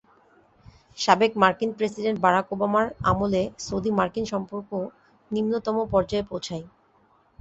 সাবেক 0.97 1.31
মার্কিন 1.41 1.71
president 1.77 2.17
Barack 2.21 2.45
ওবামার 2.53 2.87
আমলে 3.11 3.41
সৌদি 3.65 3.91
মার্কিন 3.99 4.25
সম্পর্ক 4.33 4.69
নিম্নতম 5.31 5.75
পর্যায়ে 5.93 6.27
পৌঁছায়। 6.29 6.65